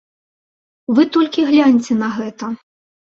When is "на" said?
2.03-2.09